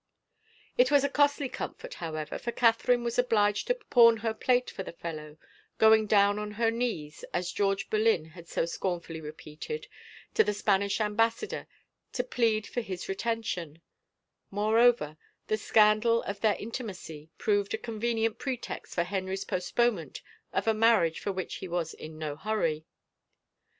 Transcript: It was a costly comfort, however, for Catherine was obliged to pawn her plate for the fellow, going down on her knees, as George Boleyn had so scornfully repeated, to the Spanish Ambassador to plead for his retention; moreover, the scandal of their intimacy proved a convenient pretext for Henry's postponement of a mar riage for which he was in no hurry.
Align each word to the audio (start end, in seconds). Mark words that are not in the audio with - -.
It 0.79 0.89
was 0.89 1.03
a 1.03 1.09
costly 1.09 1.47
comfort, 1.47 1.93
however, 1.93 2.39
for 2.39 2.51
Catherine 2.51 3.03
was 3.03 3.19
obliged 3.19 3.67
to 3.67 3.75
pawn 3.75 4.17
her 4.25 4.33
plate 4.33 4.71
for 4.71 4.81
the 4.81 4.93
fellow, 4.93 5.37
going 5.77 6.07
down 6.07 6.39
on 6.39 6.53
her 6.53 6.71
knees, 6.71 7.23
as 7.35 7.51
George 7.51 7.87
Boleyn 7.87 8.25
had 8.29 8.47
so 8.47 8.65
scornfully 8.65 9.21
repeated, 9.21 9.85
to 10.33 10.43
the 10.43 10.55
Spanish 10.55 10.99
Ambassador 10.99 11.67
to 12.13 12.23
plead 12.23 12.65
for 12.65 12.81
his 12.81 13.07
retention; 13.07 13.79
moreover, 14.49 15.17
the 15.45 15.57
scandal 15.57 16.23
of 16.23 16.39
their 16.41 16.55
intimacy 16.55 17.29
proved 17.37 17.75
a 17.75 17.77
convenient 17.77 18.39
pretext 18.39 18.95
for 18.95 19.03
Henry's 19.03 19.45
postponement 19.45 20.23
of 20.51 20.67
a 20.67 20.73
mar 20.73 21.01
riage 21.03 21.19
for 21.19 21.31
which 21.31 21.57
he 21.57 21.67
was 21.67 21.93
in 21.93 22.17
no 22.17 22.35
hurry. 22.35 22.87